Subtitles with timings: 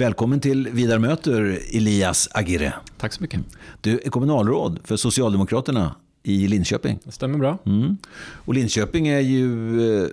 [0.00, 2.74] Välkommen till Vidar möter Elias Agire.
[2.98, 3.40] Tack så mycket.
[3.80, 6.98] Du är kommunalråd för Socialdemokraterna i Linköping.
[7.04, 7.58] Det stämmer bra.
[7.66, 7.96] Mm.
[8.32, 10.08] Och Linköping är ju, eh,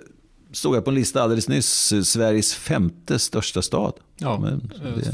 [0.52, 3.92] stod jag på en lista alldeles nyss, Sveriges femte största stad.
[4.16, 4.56] Ja, eh,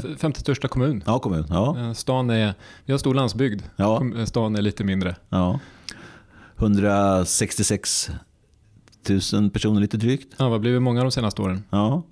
[0.03, 1.03] det- femte största kommun.
[1.05, 1.45] Ja, kommun.
[1.49, 2.53] Ja, Eh, Stan är,
[2.85, 3.61] vi har stor landsbygd.
[3.75, 4.03] Ja.
[4.25, 5.15] Stan är lite mindre.
[5.29, 5.59] ja.
[6.57, 8.09] 166
[9.33, 10.33] 000 personer lite drygt.
[10.37, 11.63] Ja, vad blir det många de senaste åren?
[11.69, 12.03] Ja.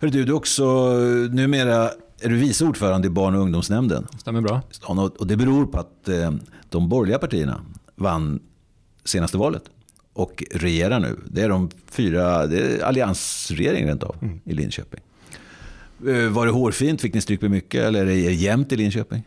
[0.00, 0.92] Hör du, du också,
[1.30, 4.06] numera är du vice ordförande i barn och ungdomsnämnden.
[4.18, 4.60] Stämmer bra.
[5.18, 6.30] Och det beror på att eh,
[6.70, 7.60] de borgerliga partierna
[7.94, 8.40] vann
[9.04, 9.62] senaste valet
[10.12, 11.20] och regerar nu.
[11.26, 15.00] Det är de fyra, det är alliansregering rent av i Linköping.
[16.08, 17.00] Eh, Var det hårfint?
[17.00, 19.22] Fick ni stryk med mycket eller är det jämnt i Linköping?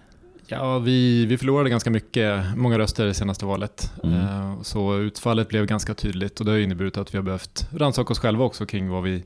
[0.48, 3.92] Ja, vi, vi förlorade ganska mycket, många röster i senaste valet.
[4.04, 4.16] Mm.
[4.20, 8.11] Eh, Så utfallet blev ganska tydligt och det har inneburit att vi har behövt rannsaka
[8.14, 9.23] oss själva också kring vad vi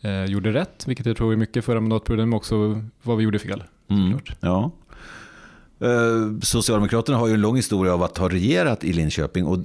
[0.00, 3.38] eh, gjorde rätt, vilket jag tror är mycket förra mandatperioden, men också vad vi gjorde
[3.38, 3.62] fel.
[3.88, 4.18] Mm.
[4.40, 4.70] Ja.
[5.80, 9.58] Eh, Socialdemokraterna har ju en lång historia av att ha regerat i Linköping och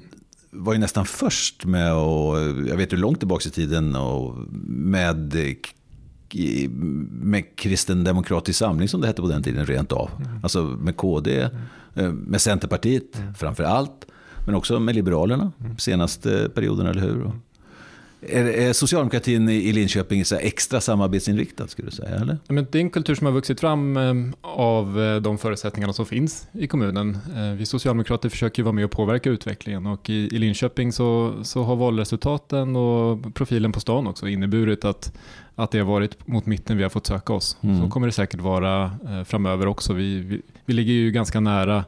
[0.52, 4.36] var ju nästan först med att, jag vet hur långt tillbaka i tiden, och
[4.68, 5.36] med,
[7.10, 10.10] med Kristen Demokratisk Samling som det hette på den tiden rent av.
[10.44, 11.50] Alltså med KD,
[11.94, 14.06] eh, med Centerpartiet framför allt,
[14.46, 17.32] men också med Liberalerna senaste perioden, eller hur?
[18.30, 22.16] Är, är socialdemokratin i Linköping så extra samarbetsinriktad, skulle du säga?
[22.16, 22.38] Eller?
[22.48, 26.06] Men det är en kultur som har vuxit fram eh, av eh, de förutsättningarna som
[26.06, 27.18] finns i kommunen.
[27.36, 31.64] Eh, Vi socialdemokrater försöker vara med och påverka utvecklingen och i, i Linköping så, så
[31.64, 35.14] har valresultaten och profilen på stan också inneburit att,
[35.56, 37.58] att det har varit mot mitten vi har fått söka oss.
[37.62, 37.82] Mm.
[37.82, 38.92] Så kommer det säkert vara
[39.26, 39.94] framöver också.
[39.94, 41.84] Vi, vi, vi ligger ju ganska nära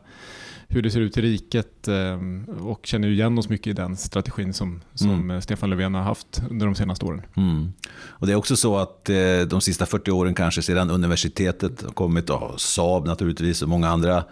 [0.73, 2.19] hur det ser ut i riket eh,
[2.61, 5.31] och känner igen oss mycket i den strategin som, som Mm.
[5.31, 7.21] eh, Stefan Löfven har haft under de senaste åren.
[7.37, 7.73] Mm.
[8.05, 9.15] Och det är också så att eh,
[9.47, 14.23] de sista 40 åren kanske sedan universitetet har kommit, och Saab naturligtvis och många andra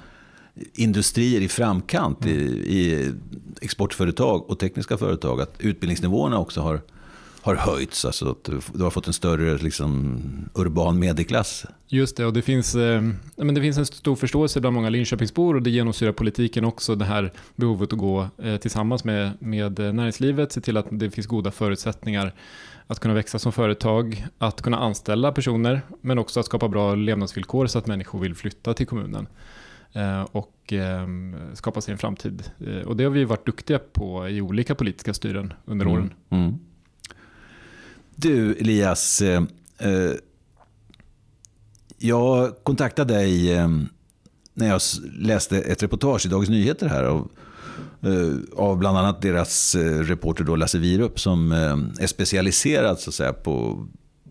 [0.73, 2.31] industrier i framkant i,
[2.77, 3.11] i
[3.61, 6.81] exportföretag och tekniska företag, att utbildningsnivåerna också har,
[7.41, 8.05] har höjts.
[8.05, 8.43] Alltså att
[8.73, 10.21] du, har fått en större liksom,
[10.55, 11.65] urban medelklass.
[11.87, 13.01] Just det, och det finns, eh,
[13.35, 17.05] men det finns en stor förståelse bland många Linköpingsbor och det genomsyrar politiken också, det
[17.05, 21.51] här behovet att gå eh, tillsammans med, med näringslivet, se till att det finns goda
[21.51, 22.33] förutsättningar
[22.87, 27.67] att kunna växa som företag, att kunna anställa personer, men också att skapa bra levnadsvillkor
[27.67, 29.27] så att människor vill flytta till kommunen
[29.93, 31.07] eh, och eh,
[31.53, 32.43] skapa sig en framtid.
[32.67, 36.13] Eh, och det har vi varit duktiga på i olika politiska styren under åren.
[36.29, 36.43] Mm.
[36.43, 36.59] Mm.
[38.21, 39.43] Du Elias, eh,
[39.77, 40.11] eh,
[41.97, 43.69] jag kontaktade dig eh,
[44.53, 44.81] när jag
[45.19, 47.31] läste ett reportage i Dagens Nyheter här av,
[48.01, 53.09] eh, av bland annat deras eh, reporter då Lasse Wierup som eh, är specialiserad så
[53.09, 53.85] att säga, på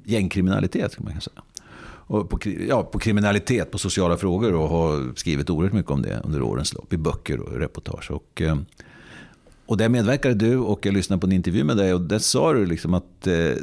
[0.05, 0.97] gängkriminalitet.
[0.97, 1.43] Kan man kan säga.
[1.85, 6.21] Och på, ja, på kriminalitet, på sociala frågor och har skrivit oerhört mycket om det
[6.25, 8.11] under årens lopp i böcker och reportage.
[8.11, 8.57] Och, eh,
[9.67, 12.53] och där medverkade du och jag lyssnade på en intervju med dig och där sa
[12.53, 13.55] du liksom att eh,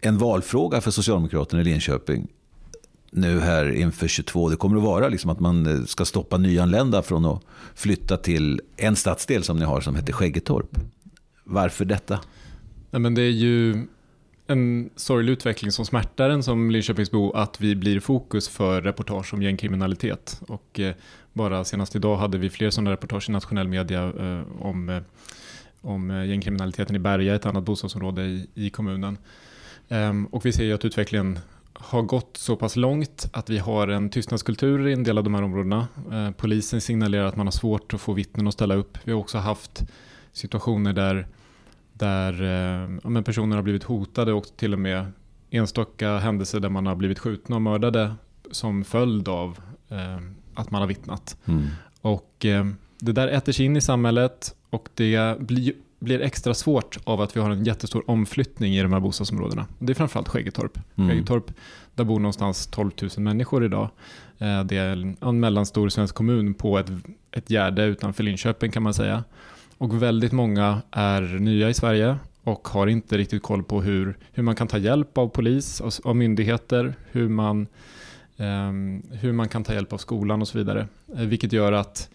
[0.00, 2.28] en valfråga för Socialdemokraterna i Linköping
[3.10, 7.02] nu här inför 22, det kommer att vara liksom att man eh, ska stoppa nyanlända
[7.02, 7.42] från att
[7.74, 10.78] flytta till en stadsdel som ni har som heter Skäggetorp.
[11.44, 12.20] Varför detta?
[12.90, 13.86] Nej, men det är ju
[14.46, 19.42] en sorglig utveckling som smärtar en som Linköpingsbo att vi blir fokus för reportage om
[19.42, 20.40] gängkriminalitet.
[20.48, 20.94] Och eh,
[21.32, 25.00] bara senast idag hade vi fler sådana reportage i nationell media eh, om,
[25.80, 29.18] om gängkriminaliteten i Berga, ett annat bostadsområde i, i kommunen.
[29.90, 31.38] Ehm, och vi ser ju att utvecklingen
[31.72, 35.34] har gått så pass långt att vi har en tystnadskultur i en del av de
[35.34, 35.88] här områdena.
[36.12, 38.98] Eh, polisen signalerar att man har svårt att få vittnen att ställa upp.
[39.04, 39.82] Vi har också haft
[40.32, 41.26] situationer där
[41.92, 45.12] där eh, ja, personer har blivit hotade och till och med
[45.50, 48.14] enstaka händelser där man har blivit skjutna och mördade
[48.50, 50.18] som följd av eh,
[50.54, 51.36] att man har vittnat.
[51.44, 51.66] Mm.
[52.00, 52.66] Och eh,
[52.98, 57.36] det där äter sig in i samhället och det blir, blir extra svårt av att
[57.36, 59.66] vi har en jättestor omflyttning i de här bostadsområdena.
[59.78, 60.78] Det är framförallt Skäggetorp.
[60.96, 61.10] Mm.
[61.10, 61.50] Skäggetorp,
[61.94, 63.88] där bor någonstans 12 000 människor idag.
[64.38, 66.90] Eh, Det är en- mellanstor svensk kommun på ett,
[67.32, 69.24] ett gärde utanför Linköping kan man säga.
[69.78, 74.42] Och väldigt många är nya i Sverige och har inte riktigt koll på hur, hur
[74.42, 77.66] man kan ta hjälp av polis, av, av myndigheter, hur man
[78.36, 80.88] Ehm, hur man kan ta hjälp av skolan och så vidare.
[81.16, 82.08] Eh, vilket gör att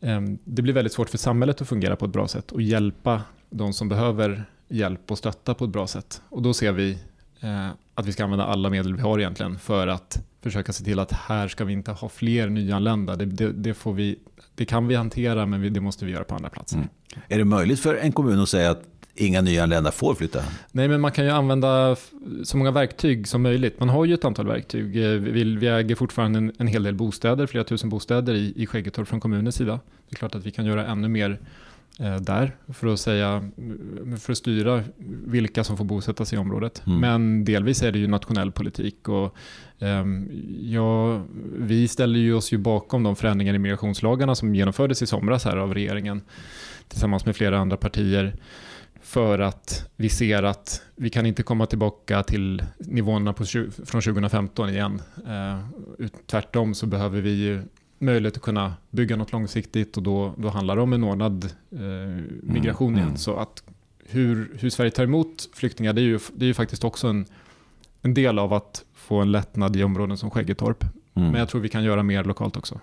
[0.00, 3.22] Ehm, det blir väldigt svårt för samhället att fungera på ett bra sätt och hjälpa
[3.50, 6.22] de som behöver hjälp och stötta på ett bra sätt.
[6.28, 6.98] Och då ser vi
[7.40, 10.98] eh, att vi ska använda alla medel vi har egentligen för att försöka se till
[10.98, 13.16] att här ska vi inte ha fler nyanlända.
[13.16, 14.18] Det, det, det får vi,
[14.54, 16.76] det kan vi hantera men det måste vi göra på andra platser.
[16.76, 16.88] Mm.
[17.28, 18.82] Är det möjligt för en kommun att säga att
[19.20, 20.42] inga nyanlända får flytta?
[20.72, 21.96] Nej, men man kan ju använda
[22.44, 23.80] så många verktyg som möjligt.
[23.80, 24.96] Man har ju ett antal verktyg.
[24.96, 28.66] Eh, vi, vi äger fortfarande en, en hel del bostäder, flera tusen bostäder i, i
[28.66, 29.80] Skäggetorp från kommunens sida.
[30.08, 31.38] Det är klart att vi kan göra ännu mer
[31.98, 33.50] eh, där för att, säga,
[34.20, 34.84] för att styra
[35.26, 36.82] vilka som får bosätta sig i området.
[36.86, 37.00] Mm.
[37.00, 39.08] Men delvis är det ju nationell politik.
[39.08, 39.36] Och,
[39.78, 40.04] eh,
[40.60, 41.22] ja,
[41.58, 45.56] vi ställer ju oss ju bakom de förändringar i migrationslagarna som genomfördes i somras här
[45.56, 46.22] av regeringen
[46.88, 48.34] tillsammans med flera andra partier
[49.10, 54.70] för att vi ser att vi kan inte komma tillbaka till nivåerna på, från 2015
[54.70, 55.02] igen.
[55.26, 55.58] Eh,
[56.26, 57.60] tvärtom så behöver vi
[57.98, 61.78] möjlighet att kunna bygga något långsiktigt och då, då handlar det om en ordnad eh,
[62.42, 63.08] migration mm, igen.
[63.08, 63.16] Mm.
[63.16, 63.62] Så att
[64.04, 67.26] hur, hur Sverige tar emot flyktingar det är ju, det är ju faktiskt också en,
[68.02, 70.84] en del av att få en lättnad i områden som Skäggetorp.
[71.14, 71.30] Mm.
[71.30, 72.80] Men jag tror vi kan göra mer lokalt också.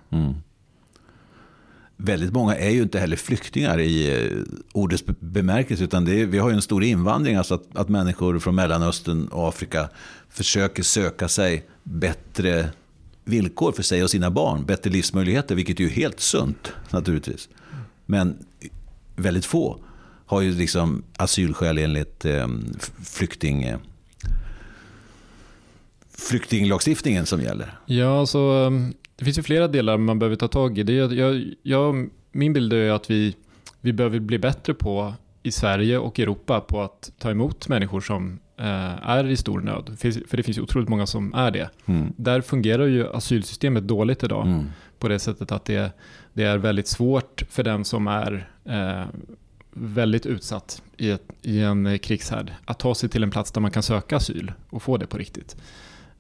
[1.98, 4.38] Väldigt många är ju inte heller flyktingar i eh,
[4.74, 5.84] ordets bemärkelse.
[5.84, 9.28] Utan det är, vi har ju en stor invandring, alltså att, att människor från Mellanöstern
[9.28, 9.90] och Afrika
[10.30, 12.70] försöker söka sig bättre
[13.24, 17.50] villkor för sig och sina barn, bättre livsmöjligheter, vilket är ju helt sunt naturligtvis.
[18.06, 18.38] Men
[19.16, 19.80] väldigt få
[20.26, 22.48] har ju liksom asylskäl enligt eh,
[23.06, 23.78] flykting, eh,
[26.12, 27.80] flyktinglagstiftningen som gäller.
[27.86, 28.72] Ja, så
[29.18, 30.84] det finns ju flera delar man behöver ta tag i.
[30.84, 33.36] Det, jag, jag, min bild är att vi,
[33.82, 38.40] vi behöver bli bättre på i Sverige och Europa på att ta emot människor som
[38.58, 39.98] eh, är i stor nöd.
[40.00, 41.70] För det finns ju otroligt många som är det.
[41.86, 42.14] Mm.
[42.18, 44.48] Där fungerar ju asylsystemet dåligt idag.
[44.48, 44.66] Mm.
[45.00, 45.92] På det sättet att det,
[46.34, 49.06] det, är väldigt svårt för den som är eh,
[49.72, 53.72] väldigt utsatt i, ett, i en krigshärd att ta sig till en plats där man
[53.72, 55.56] kan söka asyl och få det på riktigt.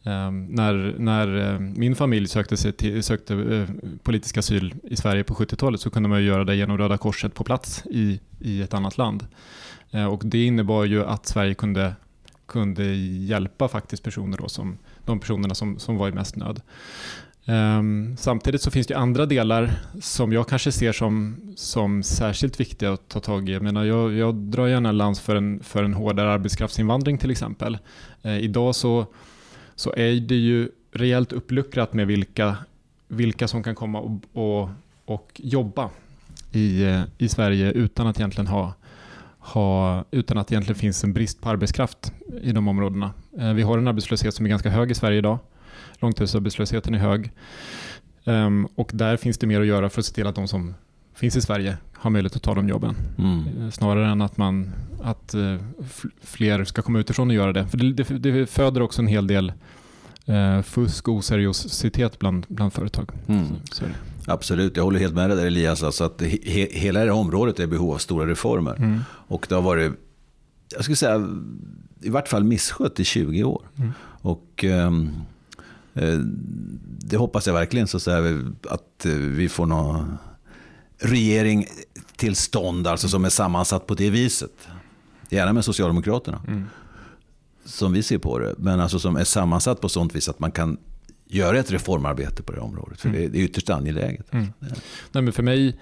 [0.07, 3.67] Um, när när uh, min familj sökte, sig till, sökte uh,
[4.03, 7.43] politisk asyl i Sverige på 70-talet så kunde man göra det genom Röda Korset på
[7.43, 9.27] plats i, i ett annat land.
[9.95, 11.95] Uh, och det innebar ju att Sverige kunde,
[12.45, 16.61] kunde hjälpa faktiskt personer då som, de personerna som, som var i mest nöd.
[17.45, 19.71] Um, samtidigt så finns det andra delar
[20.01, 23.53] som jag kanske ser som, som särskilt viktiga att ta tag i.
[23.53, 27.77] Jag, menar, jag, jag drar gärna lands för en, för en hårdare arbetskraftsinvandring till exempel.
[28.23, 29.07] idag så
[29.77, 32.57] så är det ju rejält uppluckrat med vilka,
[33.07, 34.69] vilka som kan komma och, och,
[35.05, 35.89] och jobba
[36.51, 38.73] i, eh, i Sverige utan att egentligen ha
[39.47, 43.11] ha, utan att det egentligen finns en brist på arbetskraft i de områdena.
[43.39, 45.39] Eh, vi har en arbetslöshet som är ganska hög i Sverige idag.
[45.99, 47.31] Långtidsarbetslösheten är hög.
[48.25, 50.73] Ehm, och där finns det mer att göra för att se till att de som
[51.17, 52.95] finns i Sverige har möjlighet att ta de jobben.
[53.17, 53.43] Mm.
[53.61, 54.71] Eh, snarare än att, man,
[55.01, 55.59] att uh,
[56.21, 57.67] fler ska komma utifrån och göra det.
[57.67, 59.53] För det, det, det föder också en hel del
[60.29, 63.11] uh, fusk och oseriositet bland, bland företag.
[63.27, 63.45] Mm.
[63.71, 63.83] Så,
[64.25, 65.83] Absolut, jag håller helt med dig där Elias.
[65.83, 68.75] Alltså att he, hela det här området är i behov av stora reformer.
[68.75, 68.99] Mm.
[69.09, 69.93] Och det har varit,
[70.73, 71.27] jag skulle säga,
[72.01, 73.61] i vart fall misskött i 20 år.
[73.77, 73.91] Mm.
[74.21, 75.11] Och um,
[76.99, 77.97] det hoppas jag verkligen så
[78.69, 80.17] att vi får någon
[80.99, 81.67] regering
[82.15, 84.67] till stånd, alltså som är sammansatt på det viset.
[85.29, 86.41] Gärna med Socialdemokraterna.
[86.47, 86.65] Mm.
[87.65, 88.55] Som vi ser på det.
[88.57, 90.77] Men alltså som är sammansatt på sånt vis att man kan
[91.27, 93.01] göra ett reformarbete på det området.
[93.01, 93.31] För mm.
[93.31, 94.33] det är ytterst angeläget.
[94.33, 94.47] Mm.
[95.11, 95.79] Nej, men för mig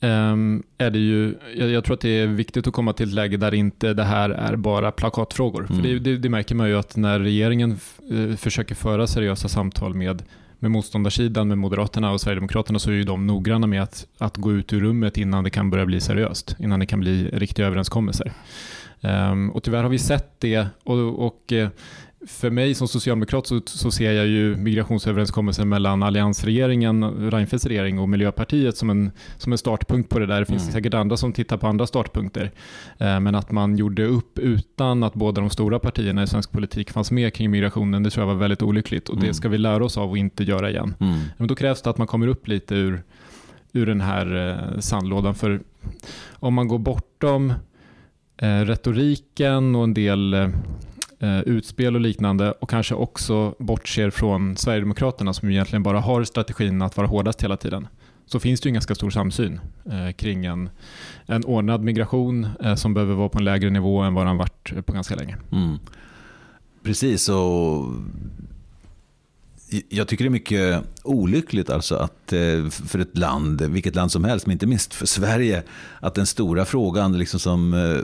[0.00, 3.14] um, är det ju, jag, jag, tror att det är viktigt att komma till ett
[3.14, 5.66] läge där inte det här är bara plakatfrågor.
[5.66, 6.02] För det, mm.
[6.02, 7.78] det, det, märker man ju att när regeringen
[8.12, 10.22] uh, försöker föra seriösa samtal med
[10.58, 14.52] med motståndarsidan, med Moderaterna och Sverigedemokraterna, så är ju de noggranna med att, att gå
[14.52, 18.32] ut ur rummet innan det kan börja bli seriöst, innan det kan bli riktiga överenskommelser.
[19.00, 21.68] Um, och tyvärr har vi sett det och, och eh,
[22.26, 28.08] för mig som socialdemokrat så, så, ser jag ju migrationsöverenskommelsen mellan alliansregeringen, Reinfeldts regering och
[28.08, 30.40] Miljöpartiet som en, som en startpunkt på det där.
[30.40, 30.72] Det finns mm.
[30.72, 32.50] säkert andra som tittar på andra startpunkter.
[32.98, 36.90] Eh, men att man gjorde upp utan att båda de stora partierna i svensk politik
[36.90, 39.08] fanns med kring migrationen, det tror jag var väldigt olyckligt.
[39.08, 39.28] Och mm.
[39.28, 40.94] det ska vi lära oss av och inte göra igen.
[41.00, 41.18] Mm.
[41.36, 43.02] Men då krävs det att man kommer upp lite ur,
[43.72, 45.34] ur den här eh, sandlådan.
[45.34, 45.60] För
[46.30, 47.52] om man går bortom
[48.36, 50.52] eh, retoriken och en del
[51.18, 56.82] eh, utspel och liknande och kanske också bortser från Sverigedemokraterna som egentligen bara har strategin
[56.82, 57.88] att vara hårdast hela tiden
[58.26, 60.70] så finns det ju en ganska stor samsyn eh, kring en,
[61.26, 64.72] en ordnad migration eh, som behöver vara på en lägre nivå än vad den varit
[64.72, 65.36] eh, på ganska länge.
[65.52, 65.78] Mm.
[66.82, 67.84] Precis, och
[69.88, 74.24] jag tycker det är mycket olyckligt alltså att eh, för ett land, vilket land som
[74.24, 75.62] helst, men inte minst för Sverige,
[76.00, 78.00] att den stora frågan liksom som eh,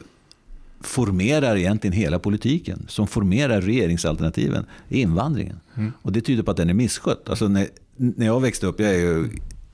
[0.83, 5.61] formerar egentligen hela politiken, som formerar regeringsalternativen, är invandringen.
[5.75, 5.93] Mm.
[6.03, 7.29] Och det tyder på att den är misskött.
[7.29, 9.29] Alltså när, när jag växte upp, jag är ju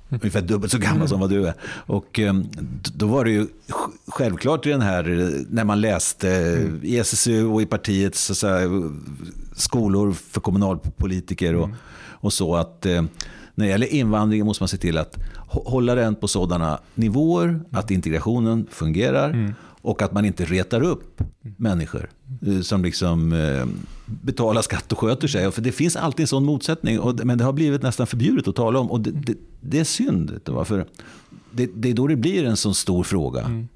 [0.09, 1.55] ungefär dubbelt så gammal som vad du är.
[1.65, 2.45] Och ehm,
[2.95, 3.47] då var det ju
[4.07, 6.29] självklart i den här, när man läste
[6.83, 8.69] i SSU och i partiets så säga,
[9.57, 11.71] skolor för kommunalpolitiker och,
[12.21, 13.03] och så, att eh,
[13.59, 17.91] när det gäller invandringen måste man se till att hålla den på sådana nivåer att
[17.91, 19.31] integrationen fungerar.
[19.31, 21.23] Mm och att man inte retar upp
[21.57, 22.11] människor
[22.47, 23.67] eh, som liksom eh,
[24.07, 25.53] betalar skatt och sköter sig.
[25.53, 27.01] För det finns alltid en sån motsättning.
[27.25, 28.91] men det har blivit nästan förbjudet att tala om.
[28.91, 30.41] Och det, det, det är synd.
[30.45, 30.87] För
[31.51, 33.41] det, det, är då det blir en sån stor fråga.
[33.41, 33.69] Mm.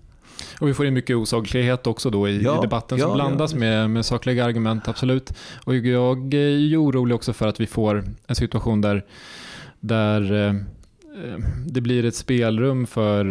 [0.60, 3.52] Och vi får in mycket osaklighet också då i, ja, i debatten som ja, blandas
[3.52, 3.58] ja.
[3.58, 5.32] Med, med sakliga argument, absolut.
[5.64, 9.04] Och jag är ju orolig också för att vi får en situation där,
[9.82, 10.54] där eh,
[11.66, 13.24] det blir ett spelrum för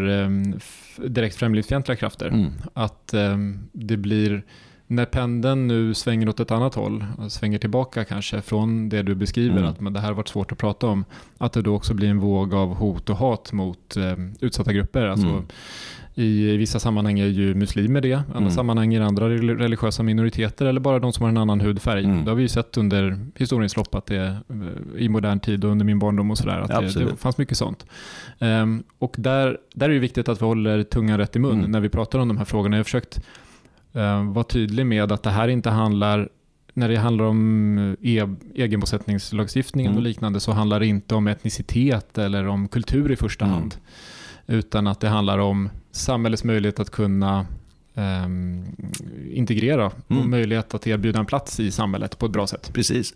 [1.08, 2.27] direkt främlingsfientliga krafter.
[2.27, 2.51] Mm.
[2.74, 3.38] Att eh,
[3.72, 4.43] det blir,
[4.91, 9.57] när pendeln nu svänger åt ett annat håll, svänger tillbaka kanske från det du beskriver,
[9.57, 9.69] mm.
[9.69, 11.05] att men det här har varit svårt att prata om,
[11.38, 15.05] att det då också blir en våg av hot och hat mot eh, utsatta grupper.
[15.05, 15.45] Alltså, mm.
[16.13, 18.51] I vissa sammanhang är ju muslimer det, i andra mm.
[18.51, 22.03] sammanhang är andra religiösa minoriteter eller bara de som har en annan hudfärg.
[22.03, 22.25] Mm.
[22.25, 24.36] Det har vi ju sett under historiens lopp att det eh,
[24.98, 27.86] i modern tid och under min barndom och sådär, att det, det, fanns mycket sånt.
[28.39, 31.71] Um, och där, där är det viktigt att vi håller tungan rätt i mun mm.
[31.71, 32.75] när vi pratar om de här frågorna.
[32.75, 33.21] Jag har försökt
[33.95, 36.29] uh, vara tydlig med att det här inte handlar
[36.74, 39.98] när det handlar om e egenbosättningslagstiftningen mm.
[39.98, 43.57] och liknande så handlar det inte om etnicitet eller om kultur i första mm.
[43.57, 43.75] hand.
[44.48, 47.45] Utan att det handlar om samhällets möjlighet att kunna
[47.93, 48.65] um,
[49.31, 50.24] integrera mm.
[50.24, 52.71] och möjlighet att erbjuda en plats i samhället på ett bra sätt.
[52.74, 53.13] Precis.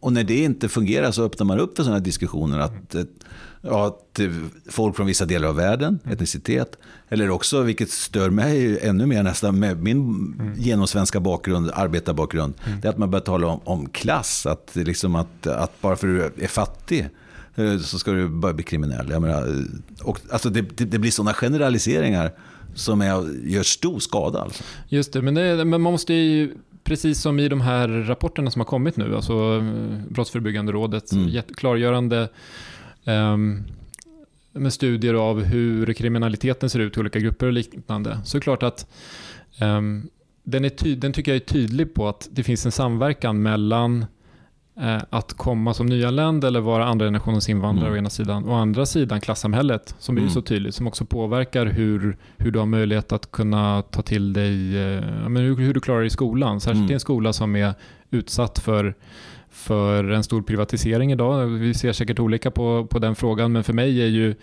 [0.00, 2.58] Och när det inte fungerar så öppnar man upp för sådana diskussioner.
[2.58, 3.06] Att, mm.
[3.60, 4.20] Ja, att
[4.68, 9.58] folk från vissa delar av världen, etnicitet, eller också, vilket stör mig ännu mer nästan
[9.58, 10.54] med min mm.
[10.56, 12.80] genomsvenska bakgrund, arbetarbakgrund, mm.
[12.80, 14.46] det är att man börjar tala om, om klass.
[14.46, 17.10] Att, liksom att, att bara för att du är fattig
[17.58, 19.10] Eh, så ska du börja bli kriminell.
[19.10, 22.32] Jag menar, eh, och, alltså det, det, det blir sådana generaliseringar
[22.74, 24.40] som är, gör stor skada.
[24.40, 24.64] Alltså.
[24.88, 28.60] Just det, men, det, men man måste ju, precis som i de här rapporterna som
[28.60, 29.62] har kommit nu, alltså eh,
[30.08, 31.42] Brottsförebyggande rådet, mm.
[31.56, 32.28] klargörande
[34.52, 38.44] med studier av hur kriminaliteten ser ut i olika grupper och liknande, så är det
[38.44, 38.86] klart att
[39.60, 40.10] um,
[40.44, 44.06] den, är ty- den tycker jag är tydlig på att det finns en samverkan mellan
[44.80, 47.94] Eh, att komma som nyanländ eller vara andra generationens invandrare mm.
[47.94, 48.44] å ena sidan.
[48.44, 50.28] och andra sidan klassamhället som mm.
[50.28, 54.32] är så tydligt, som också påverkar hur, hur du har möjlighet att kunna ta till
[54.32, 56.60] dig, eh, men hur, hur du klarar dig i skolan.
[56.60, 56.90] Särskilt mm.
[56.90, 57.74] i en skola som är
[58.10, 58.94] utsatt för
[59.50, 61.46] för en stor privatisering idag.
[61.46, 64.34] Vi ser säkert olika på, på den frågan, men för mig är ju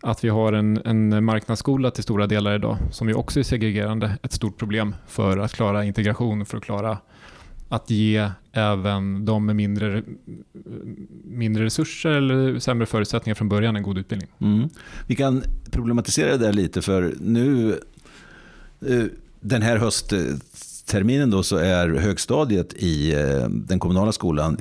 [0.00, 4.18] att vi har en, en marknadsskola till stora delar idag, som ju också är segregerande,
[4.22, 6.98] ett stort problem för att klara integration, för att klara
[7.68, 10.02] att ge även de med mindre,
[11.24, 14.30] mindre resurser eller sämre förutsättningar från början en god utbildning.
[14.40, 14.68] Mm.
[15.06, 17.78] Vi kan problematisera det där lite för nu
[18.86, 19.04] eh,
[19.40, 20.20] den här eh,
[20.82, 24.58] höstterminen då så är högstadiet i eh, den kommunala skolan,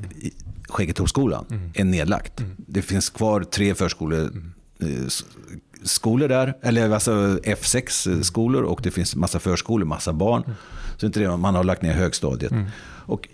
[0.70, 1.72] Skäggetorpsskolan, mm.
[1.74, 2.40] är nedlagt.
[2.40, 2.56] Mm.
[2.58, 4.20] Det finns kvar tre förskolor
[4.80, 5.10] mm.
[5.84, 7.12] skolor där, eller alltså
[7.44, 10.44] F6-skolor och det finns massa förskolor, massa barn.
[10.44, 10.56] Mm.
[10.98, 12.52] Så inte det, man har lagt ner högstadiet.
[12.52, 12.66] Mm.
[13.08, 13.28] Och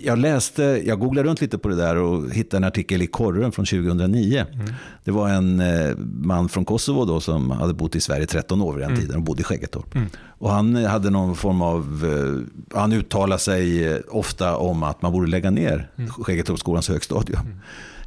[0.00, 3.52] jag läste, jag googlade runt lite på det där och hittade en artikel i Korren
[3.52, 4.46] från 2009.
[4.52, 4.66] Mm.
[5.04, 8.72] Det var en eh, man från Kosovo då som hade bott i Sverige 13 år
[8.72, 9.00] vid den mm.
[9.00, 9.94] tiden och bodde i Skäggetorp.
[9.94, 10.08] Mm.
[10.38, 15.12] Och han hade någon form av, eh, han uttalade sig eh, ofta om att man
[15.12, 16.10] borde lägga ner mm.
[16.10, 17.40] Skäggetorpsskolans högstadium.
[17.40, 17.58] Mm.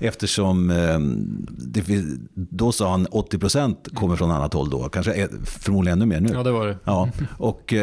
[0.04, 0.68] Eftersom,
[1.50, 1.84] det,
[2.34, 6.30] då sa han 80% kommer från annat håll då, kanske förmodligen ännu mer nu.
[6.34, 6.78] Ja, det var det.
[6.84, 7.74] Ja, och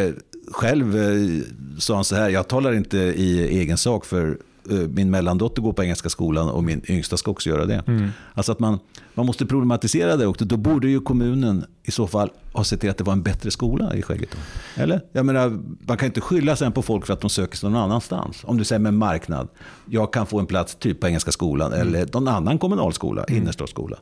[0.50, 1.43] själv eh,
[1.78, 4.38] sa han så här, jag talar inte i egen sak för
[4.71, 7.83] eh, min mellandotter går på Engelska skolan och min yngsta ska också göra det.
[7.87, 8.09] Mm.
[8.35, 8.78] Alltså att man,
[9.14, 12.90] man måste problematisera det och då borde ju kommunen i så fall ha sett till
[12.90, 14.40] att det var en bättre skola i Skäggetorp.
[14.75, 15.00] Eller?
[15.12, 17.83] Jag menar, man kan inte skylla sen på folk för att de söker sig någon
[17.83, 18.40] annanstans.
[18.45, 19.49] Om du säger med marknad,
[19.85, 21.88] jag kan få en plats typ på Engelska skolan mm.
[21.88, 23.43] eller någon annan kommunalskola, mm.
[23.43, 23.97] innerstadsskola.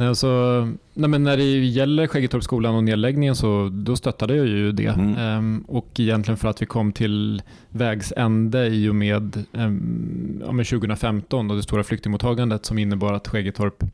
[0.00, 4.72] Nej, alltså, nej, men när det gäller Skäggetorpsskolan och nedläggningen så då stöttade jag ju
[4.72, 4.86] det.
[4.86, 5.16] Mm.
[5.16, 10.52] Ehm, och egentligen för att vi kom till vägs ände i och med, ehm, ja,
[10.52, 13.84] med 2015 och det stora flyktingmottagandet som innebar att Skäggetorp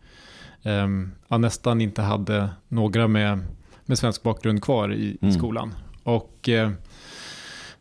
[0.63, 3.39] ehm, ja, nästan inte hade några med,
[3.85, 5.35] med svensk bakgrund kvar i, mm.
[5.35, 5.75] i skolan.
[6.03, 6.71] Och eh,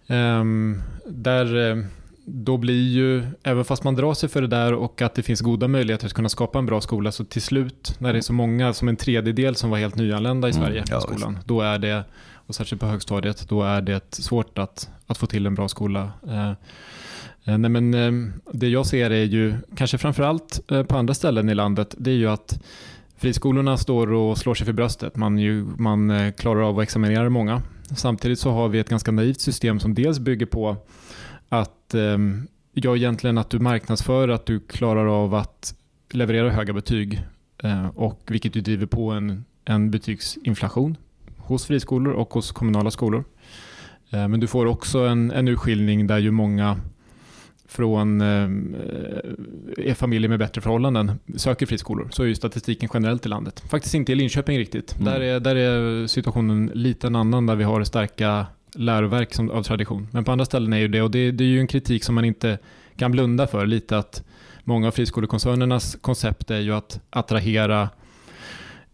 [0.08, 1.84] ehm, där eh,
[2.25, 5.41] då blir ju, även fast man drar sig för det där och att det finns
[5.41, 8.34] goda möjligheter att kunna skapa en bra skola, så till slut, när det är så
[8.34, 11.62] många, som en tredjedel som var helt nyanlända i mm, Sverige mm, ja, skolan, då
[11.62, 12.03] är det,
[12.48, 16.12] och särskilt på högstadiet, då är det svårt att, att få till en bra skola.
[16.27, 21.13] Eh, eh nej men, eh, det jag ser är ju, kanske framförallt eh, på andra
[21.13, 22.60] ställen i landet, det är ju att
[23.17, 25.15] friskolorna står och slår sig för bröstet.
[25.15, 27.62] Man, ju, man klarar av att examinera många.
[27.96, 30.77] Samtidigt så har vi ett ganska naivt system som dels bygger på
[31.49, 32.17] att eh,
[32.73, 35.75] ja, egentligen att du marknadsför att du klarar av att
[36.11, 37.23] leverera höga betyg
[37.63, 40.97] eh, och vilket ju driver på en, en betygsinflation
[41.37, 43.23] hos friskolor och hos kommunala skolor.
[44.09, 46.79] Eh, men du får också en, en urskiljning där ju många
[47.67, 53.63] från eh, familjer med bättre förhållanden söker friskolor så är ju statistiken generellt i landet.
[53.69, 54.95] Faktiskt inte i Linköping riktigt.
[54.95, 55.05] Mm.
[55.05, 59.63] Där, är, där är situationen lite en annan där vi har starka läroverk som, av
[59.63, 60.08] tradition.
[60.12, 62.15] Men på andra ställen är ju det och det, det är ju en kritik som
[62.15, 62.58] man inte
[62.96, 64.24] kan blunda för lite att
[64.63, 67.89] många av friskolekoncernernas koncept är ju att attrahera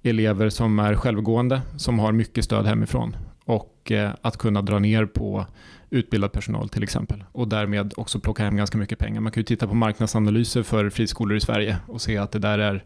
[0.04, 5.06] elever som är självgående, som har mycket stöd hemifrån och eh, att kunna dra ner
[5.06, 5.46] på
[5.90, 9.22] utbildad personal till exempel och därmed också plocka hem ganska mycket pengar.
[9.22, 12.60] Man kan ju titta på marknadsanalyser för friskolor i Sverige och se att det där
[12.60, 12.84] är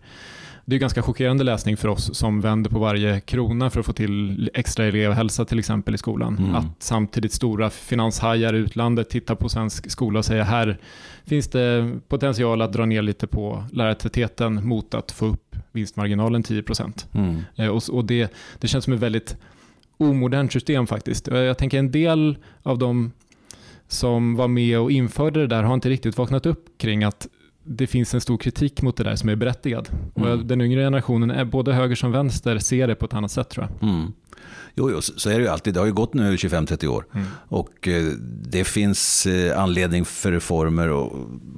[0.66, 3.94] det är ganska chockerande läsning för oss som vänder på varje krona för att få
[3.94, 6.38] till extra elevhälsa till exempel i skolan.
[6.38, 6.56] Mm.
[6.56, 10.78] Att samtidigt stora finanshajar i utlandet tittar på svensk skola och säger här
[11.26, 16.64] finns det potential att dra ner lite på lärartätheten mot att få upp vinstmarginalen 10
[17.12, 17.42] Mm.
[17.56, 19.38] Eh, och, och det, det känns som ett väldigt
[19.98, 21.28] omodernt system faktiskt.
[21.28, 23.12] Jag tänker en del av de
[23.88, 27.28] som var med och införde det där har inte riktigt vaknat upp kring att
[27.66, 29.90] det finns en stor kritik mot det där som är berättigad.
[30.16, 30.30] Mm.
[30.30, 33.50] Och den yngre generationen, är både höger som vänster, ser det på ett annat sätt
[33.50, 33.90] tror jag.
[33.90, 34.14] Mm.
[34.78, 35.74] Jo, jo, så är det ju alltid.
[35.74, 37.06] Det har ju gått nu 25-30 år.
[37.14, 37.28] Mm.
[37.48, 38.06] Och eh,
[38.52, 41.12] det finns eh, anledning för reformer och,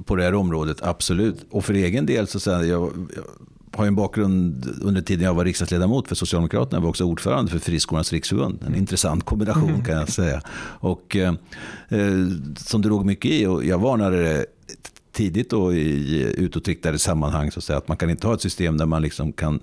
[0.06, 1.46] på det här området, absolut.
[1.50, 3.24] Och för egen del, så säger jag, jag
[3.72, 6.76] har en bakgrund under tiden jag var riksdagsledamot för Socialdemokraterna.
[6.76, 8.64] Jag var också ordförande för Friskolornas riksförbund.
[8.66, 10.40] En intressant kombination kan jag säga.
[10.80, 11.34] Och, eh,
[11.88, 13.46] eh, som det låg mycket i.
[13.46, 14.46] Och jag varnade det
[15.18, 17.50] tidigt då i utåtriktade sammanhang.
[17.50, 19.60] Så att, säga, att man kan inte ha ett system där man liksom kan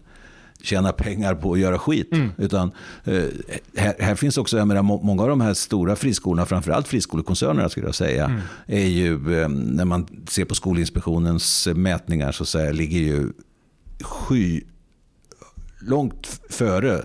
[0.61, 2.11] tjäna pengar på att göra skit.
[2.11, 2.31] Mm.
[2.37, 2.71] Utan,
[3.03, 3.23] eh,
[3.75, 7.85] här, här, finns också, jag menar, många av de här stora friskolorna, framförallt friskolekoncernerna skulle
[7.85, 8.41] jag säga, mm.
[8.67, 13.31] är ju, eh, när man ser på Skolinspektionens mätningar så att säga, ligger ju
[14.01, 14.61] sky
[15.79, 17.01] långt före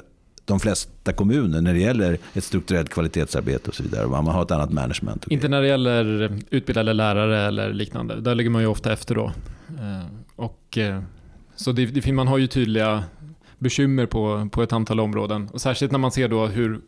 [0.51, 4.07] de flesta kommuner när det gäller ett strukturellt kvalitetsarbete och så vidare.
[4.07, 5.27] Man har ett annat management.
[5.29, 8.21] Inte när det gäller utbildade lärare eller liknande.
[8.21, 9.33] Där ligger man ju ofta efter då.
[9.69, 11.03] Eh, och, eh,
[11.57, 13.05] så det, det, man har ju tydliga
[13.59, 15.49] bekymmer på, på ett antal områden.
[15.53, 16.81] Och särskilt när man ser då hur,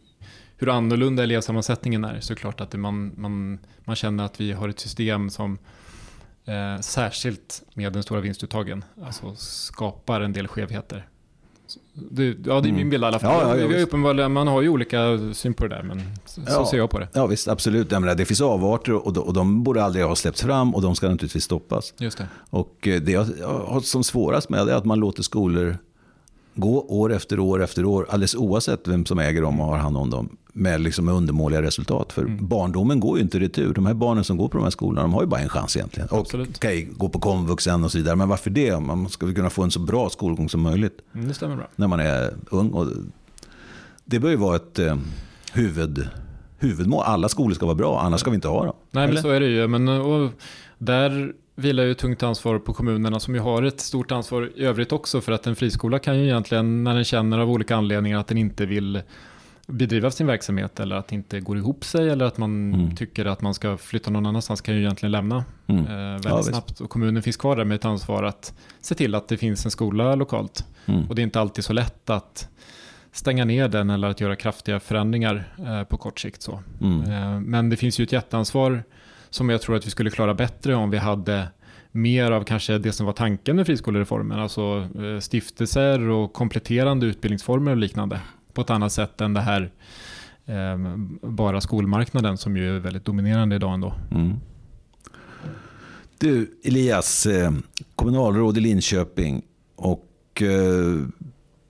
[0.57, 4.41] hur annorlunda elevsammansättningen är så är det klart att det man, man, man känner att
[4.41, 5.59] vi har ett system som
[6.45, 11.07] eh, särskilt med den stora vinstuttagen alltså skapar en del skevheter.
[11.95, 12.91] Det, ja, det är min mm.
[12.91, 13.49] bild i alla fall.
[13.49, 16.67] Ja, ja, ja, uppenbarligen, man har ju olika syn på det där, men så, ja,
[16.67, 17.09] ser jag på det.
[17.13, 17.91] Ja, visst, absolut.
[17.91, 20.95] menar, det finns avarter och de, och de borde aldrig ha släppts fram och de
[20.95, 21.95] ska naturligtvis stoppas.
[21.99, 22.29] Just det.
[22.51, 25.79] Och eh, det jag har som svårast med det är att man låter skolor
[26.55, 29.97] gå år efter år efter år, alldeles oavsett vem som äger dem och har hand
[29.97, 32.13] om dem, med liksom undermåliga resultat.
[32.13, 32.47] För mm.
[32.47, 33.75] barndomen går ju inte retur.
[33.75, 35.77] De här barnen som går på de här skolorna, de har ju bara en chans
[35.77, 36.09] egentligen.
[36.09, 36.57] Och Absolut.
[36.57, 38.17] Okay, gå på komvux sen och så vidare.
[38.17, 38.81] Men varför det?
[38.81, 40.99] Man ska väl kunna få en så bra skolgång som möjligt.
[41.15, 41.69] Mm, det stämmer bra.
[41.77, 42.71] När man är ung.
[42.71, 42.87] Och
[44.05, 44.97] det bör ju vara ett eh,
[45.53, 46.09] huvud,
[46.59, 47.03] huvudmål.
[47.07, 48.77] Alla skolor ska vara bra, annars ska vi inte ha dem.
[48.91, 49.67] Nej, men så är det ju.
[49.67, 50.31] Men, och
[50.79, 54.93] där vilar ju tungt ansvar på kommunerna som ju har ett stort ansvar i övrigt
[54.93, 58.27] också för att en friskola kan ju egentligen när den känner av olika anledningar att
[58.27, 59.03] den inte vill
[59.67, 62.97] bedriva sin verksamhet eller att det inte går ihop sig eller att man mm.
[62.97, 65.87] tycker att man ska flytta någon annanstans kan ju egentligen lämna mm.
[65.87, 66.81] eh, väldigt ja, snabbt.
[66.81, 69.71] Och kommunen finns kvar där med ett ansvar att se till att det finns en
[69.71, 70.65] skola lokalt.
[70.87, 71.09] Mm.
[71.09, 72.49] Och det är inte alltid så lätt att
[73.13, 76.43] stänga ner den eller att göra kraftiga förändringar eh, på kort sikt.
[76.43, 76.63] Så.
[76.81, 77.13] Mm.
[77.13, 78.83] Eh, men det finns ju ett jätteansvar
[79.33, 81.49] som jag tror att vi skulle klara bättre om vi hade
[81.93, 87.71] mer av kanske det som var tanken med friskolereformen, alltså eh, stiftelser och kompletterande utbildningsformer
[87.71, 88.21] och liknande
[88.53, 89.71] på ett annat sätt än det här
[90.47, 93.95] eh, bara skolmarknaden som ju är väldigt dominerande idag ändå.
[94.11, 94.37] Mm.
[96.19, 97.53] Du Elias, eh,
[97.95, 99.43] kommunalråd i Linköping
[99.77, 101.07] och eh,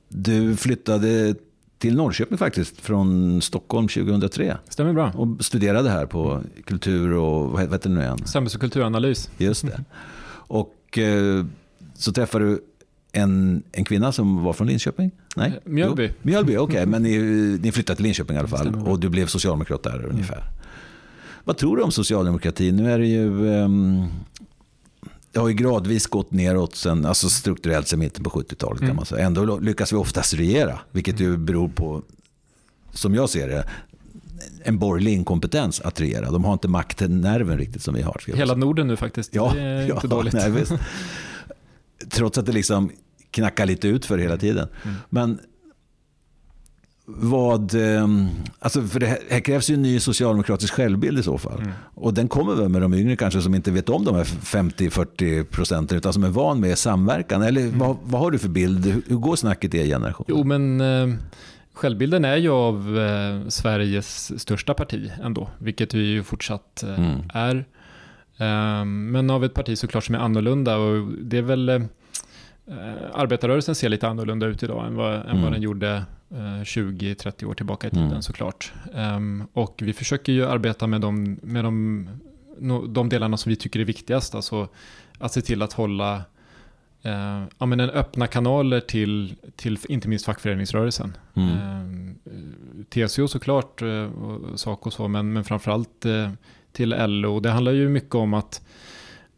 [0.08, 1.34] du flyttade
[1.82, 4.56] till Norrköping faktiskt, från Stockholm 2003.
[4.68, 5.12] Stämmer bra.
[5.16, 8.18] Och studerade här på kultur och, vad heter det nu igen?
[8.26, 9.30] Samhälls och kulturanalys.
[9.38, 9.84] Just det.
[10.30, 11.44] Och eh,
[11.94, 12.60] så träffade du
[13.12, 15.10] en, en kvinna som var från Linköping?
[15.36, 15.48] Nej?
[15.48, 16.10] Eh, Mjölby.
[16.22, 16.62] Mjölby, okej.
[16.62, 16.86] Okay.
[16.92, 17.18] Men ni,
[17.62, 18.74] ni flyttade till Linköping i alla fall.
[18.74, 20.44] Och du blev socialdemokrat där ungefär.
[21.44, 22.76] vad tror du om socialdemokratin?
[22.76, 23.46] Nu är det ju...
[23.46, 24.08] Um,
[25.32, 28.96] det har ju gradvis gått neråt sen, alltså strukturellt sen mitten på 70-talet kan mm.
[28.96, 29.26] man säga.
[29.26, 32.02] Ändå lyckas vi oftast regera, vilket ju beror på,
[32.92, 33.64] som jag ser det,
[34.62, 36.30] en borgerlig inkompetens att regera.
[36.30, 38.22] De har inte maktnerven riktigt som vi har.
[38.34, 39.34] Hela Norden nu faktiskt.
[39.34, 40.32] Ja, det är ja, inte dåligt.
[40.32, 40.64] Nej.
[42.10, 42.90] Trots att det liksom
[43.30, 44.68] knackar lite ut för hela tiden.
[44.82, 44.96] Mm.
[45.10, 45.38] Men
[47.16, 47.74] vad...
[47.74, 51.58] Ehm, alltså för det här, här, krävs ju en ny socialdemokratisk självbild i så fall.
[51.58, 51.72] Mm.
[51.94, 55.44] Och den kommer väl med de yngre kanske som inte vet om de här 50-40
[55.44, 57.42] procenten utan som är van med samverkan.
[57.42, 57.78] Eller mm.
[57.78, 59.02] vad, vad, har du för bild?
[59.06, 60.26] Hur går snacket i er generation?
[60.28, 61.14] Jo, men eh,
[61.72, 67.20] självbilden är ju av eh, Sveriges största parti ändå, vilket vi ju fortsatt eh, mm.
[67.34, 67.64] är.
[68.38, 71.88] Ehm, men av ett parti såklart som är annorlunda och det är väl
[72.66, 72.74] eh,
[73.12, 75.26] arbetarrörelsen ser lite annorlunda ut idag än vad, mm.
[75.26, 75.52] än vad mm.
[75.52, 78.22] den gjorde 20-30 år tillbaka i tiden mm.
[78.22, 78.72] såklart.
[78.94, 82.08] Um, och vi försöker ju arbeta med de, med de,
[82.88, 84.34] de delarna som vi tycker är viktigast.
[84.34, 84.68] Alltså
[85.18, 86.16] att se till att hålla
[87.06, 91.16] uh, ja, men en öppna kanaler till, till inte minst fackföreningsrörelsen.
[91.34, 92.16] Mm.
[92.26, 96.30] Uh, TCO såklart, uh, och Saco så, men, men framförallt uh,
[96.72, 97.40] till LO.
[97.40, 98.66] Det handlar ju mycket om att,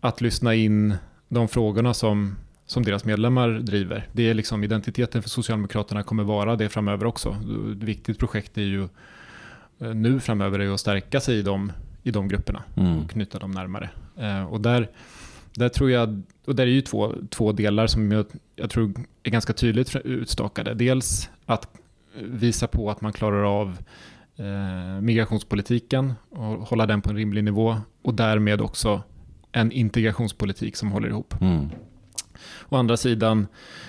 [0.01, 0.95] att lyssna in
[1.29, 4.09] de frågorna som som deras medlemmar driver.
[4.13, 7.37] Det är liksom identiteten för Socialdemokraterna kommer vara det framöver också.
[7.73, 8.83] Ett viktigt projekt är ju
[9.79, 11.73] eh, nu framöver är att stärka sig i de,
[12.03, 12.99] i de grupperna mm.
[12.99, 13.91] och knyta dem närmare.
[14.17, 14.89] Eh, och där,
[15.55, 19.31] där tror jag, och där är ju två, två delar som jag, jag tror är
[19.31, 20.75] ganska tydligt utstakade.
[20.75, 21.69] Dels att
[22.23, 23.79] visa på att man klarar av
[24.37, 29.03] eh, migrationspolitiken och hålla den på en rimlig nivå och därmed också
[29.53, 31.35] en integrationspolitik som håller ihop.
[31.41, 31.69] Mm.
[32.69, 33.47] Å andra sidan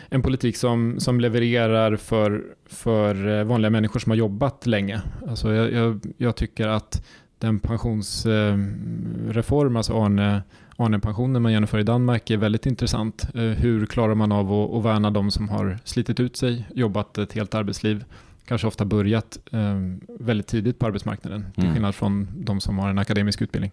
[0.10, 5.02] en politik som, som levererar för, för eh, vanliga människor som har jobbat länge.
[5.30, 7.06] Alltså jag, jag, jag tycker att
[7.40, 10.44] den pensionsreform, alltså Arne,
[10.78, 13.28] Arne-pensionen man genomför i Danmark är väldigt intressant.
[13.36, 17.18] Eh, hur klarar man av att, att värna de som har slitit ut sig, jobbat
[17.18, 18.04] ett helt arbetsliv,
[18.46, 19.80] kanske ofta börjat eh,
[20.20, 21.74] väldigt tidigt på arbetsmarknaden, till mm.
[21.74, 23.72] skillnad från de som har en akademisk utbildning.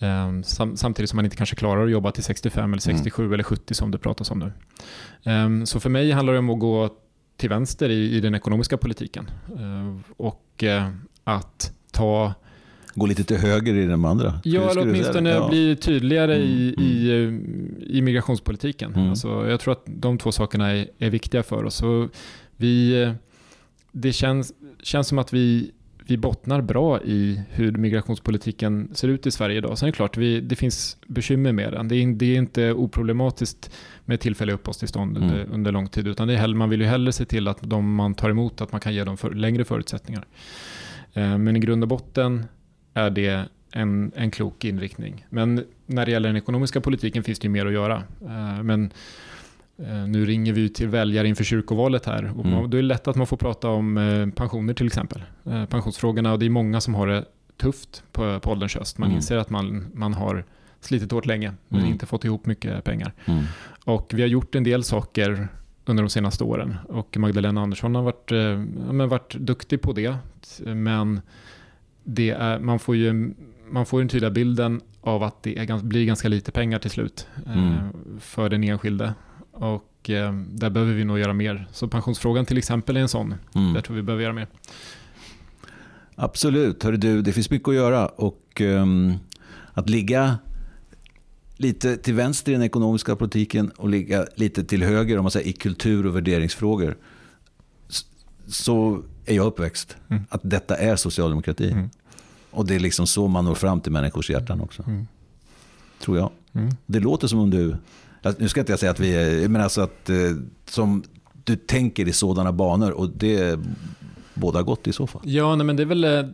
[0.00, 3.32] Um, sam samtidigt som man inte kanske klarar att jobba till 65 eller 67 mm.
[3.32, 4.52] eller 70 som det pratas om nu.
[5.32, 6.90] Um, så för mig handlar det om att gå
[7.36, 9.30] till vänster i, i den ekonomiska politiken
[9.60, 10.88] uh, och uh,
[11.24, 12.34] att ta
[12.94, 14.40] Gå lite till höger i de andra?
[14.44, 15.48] Ja, eller åtminstone ja.
[15.48, 17.76] bli tydligare mm, i, i, mm.
[17.86, 18.94] i migrationspolitiken.
[18.94, 19.10] Mm.
[19.10, 21.74] Alltså, jag tror att de två sakerna är, är viktiga för oss.
[21.74, 22.08] Så
[22.56, 23.14] vi,
[23.92, 25.70] det känns, känns som att vi
[26.10, 29.78] vi bottnar bra i hur migrationspolitiken ser ut i Sverige idag.
[29.78, 31.88] Sen är det klart, vi, det finns bekymmer med den.
[31.88, 33.70] Det är, det är inte oproblematiskt
[34.04, 35.28] med tillfälliga uppehållstillstånd mm.
[35.28, 37.94] under, under, lång tid, utan det är man vill ju hellre se till att de
[37.94, 40.26] man tar emot, att man kan ge dem för, längre förutsättningar.
[41.12, 42.46] Eh, men i grund och botten
[42.94, 45.26] är det en, en klok inriktning.
[45.30, 48.02] Men när det gäller den ekonomiska politiken finns det ju mer att göra.
[48.20, 48.92] Eh, men
[50.06, 52.70] nu ringer vi till väljare inför kyrkovalet här och mm.
[52.70, 55.22] då är det lätt att man får prata om eh, pensioner till exempel.
[55.44, 57.24] Eh, pensionsfrågorna och det är många som har det
[57.56, 58.98] tufft på, på ålderns höst.
[58.98, 59.16] Man mm.
[59.16, 60.44] inser att man, man har
[60.80, 61.92] slitit hårt länge men mm.
[61.92, 63.12] inte fått ihop mycket pengar.
[63.24, 63.44] Mm.
[63.84, 65.48] Och vi har gjort en del saker
[65.84, 70.16] under de senaste åren och Magdalena Andersson har varit, ja, varit duktig på det.
[70.64, 71.20] Men
[72.04, 73.34] det är, man får ju
[73.70, 77.26] man får den tydliga bilden av att det är, blir ganska lite pengar till slut
[77.46, 77.74] mm.
[78.20, 79.14] för den enskilde.
[79.58, 81.68] Och eh, där behöver vi nog göra mer.
[81.72, 83.34] Så pensionsfrågan till exempel är en sån.
[83.54, 83.72] Mm.
[83.72, 84.46] Där tror vi behöver göra mer.
[86.14, 86.82] Absolut.
[86.82, 88.06] Hörru du, det finns mycket att göra.
[88.06, 89.14] Och um,
[89.72, 90.38] att ligga
[91.56, 95.48] lite till vänster i den ekonomiska politiken och ligga lite till höger om man säger,
[95.48, 96.96] i kultur och värderingsfrågor.
[98.46, 99.96] Så är jag uppväxt.
[100.08, 100.22] Mm.
[100.28, 101.70] Att detta är socialdemokrati.
[101.70, 101.90] Mm.
[102.50, 104.82] Och det är liksom så man når fram till människors hjärtan också.
[104.86, 105.06] Mm.
[106.00, 106.30] Tror jag.
[106.52, 106.70] Mm.
[106.86, 107.76] Det låter som om du
[108.38, 110.16] nu ska inte jag säga att vi är, men alltså att eh,
[110.64, 111.02] som
[111.44, 113.60] du tänker i sådana banor och det
[114.34, 115.22] båda gott i så fall.
[115.24, 116.24] Ja, nej, men det är väl, eh,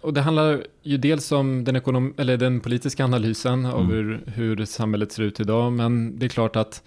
[0.00, 3.72] och det handlar ju dels om den, ekonom, eller den politiska analysen mm.
[3.72, 6.82] av hur, hur samhället ser ut idag, men det är klart att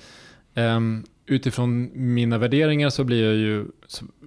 [0.56, 3.66] um, utifrån mina värderingar så blir jag ju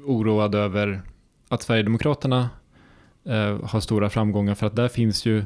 [0.07, 1.03] oroad över
[1.49, 2.51] att Sverigedemokraterna
[3.29, 5.45] uh, har stora framgångar, för att där finns ju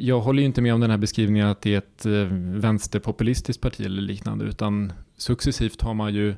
[0.00, 3.62] jag håller ju inte med om den här beskrivningen att det är ett eh, vänsterpopulistiskt
[3.62, 6.34] parti eller liknande, utan successivt har man ju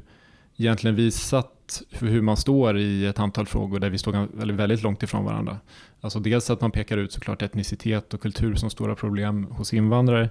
[0.56, 5.24] egentligen visat hur man står i ett antal frågor där vi står väldigt långt ifrån
[5.24, 5.58] varandra.
[6.00, 10.30] Alltså dels att man pekar ut såklart etnicitet och kultur som stora problem hos invandrare,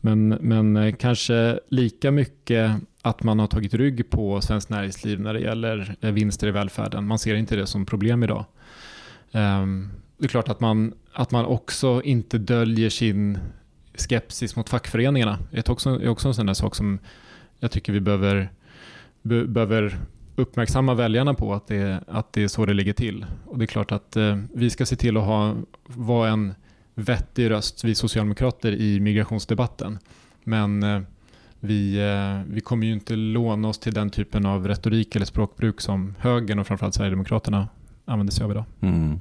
[0.00, 5.34] men, men eh, kanske lika mycket att man har tagit rygg på svenskt näringsliv när
[5.34, 7.06] det gäller eh, vinster i välfärden.
[7.06, 8.44] Man ser inte det som problem idag.
[9.32, 13.38] Um, det är klart att man, att man också inte döljer sin
[13.94, 15.38] skepsis mot fackföreningarna.
[15.50, 16.98] Det är också, är också en sån där sak som
[17.58, 18.52] jag tycker vi behöver,
[19.22, 19.98] be, behöver
[20.36, 23.26] uppmärksamma väljarna på att det, att det är så det ligger till.
[23.44, 25.54] Och det är klart att eh, vi ska se till att ha,
[25.86, 26.54] vara en
[26.94, 29.98] vettig röst, vi socialdemokrater, i migrationsdebatten.
[30.44, 31.00] Men eh,
[31.60, 35.80] vi, eh, vi kommer ju inte låna oss till den typen av retorik eller språkbruk
[35.80, 37.68] som högern och framförallt Sverigedemokraterna
[38.06, 38.64] använder sig av idag.
[38.80, 39.20] Mm.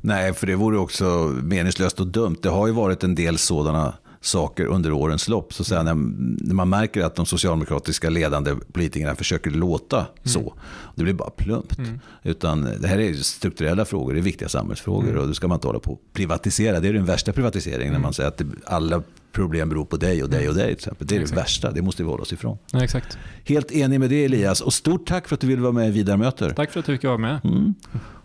[0.00, 1.04] Nej, för det vore också
[1.42, 2.36] meningslöst och dumt.
[2.42, 5.54] Det har ju varit en del sådana saker under årens lopp.
[5.54, 10.08] Så säga, när, man märker att de socialdemokratiska ledande politikerna försöker låta mm.
[10.24, 10.54] så.
[10.94, 11.78] Det blir bara plumpt.
[11.78, 12.00] Mm.
[12.22, 15.08] Utan det här är strukturella frågor, det är viktiga samhällsfrågor.
[15.08, 15.20] Mm.
[15.20, 16.80] Och då ska man inte hålla på att privatisera.
[16.80, 18.02] Det är den värsta privatiseringen när mm.
[18.02, 20.66] man säger att alla problem beror på dig och dig och dig.
[20.66, 21.06] Till exempel.
[21.06, 21.36] Det är exakt.
[21.36, 22.58] det värsta, det måste vi hålla oss ifrån.
[22.72, 23.18] Ja, exakt.
[23.44, 24.60] Helt enig med det Elias.
[24.60, 26.50] Och stort tack för att du ville vara med i Vidarmöter.
[26.50, 27.40] Tack för att du fick vara med.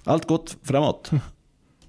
[0.08, 1.10] Allt gott framåt.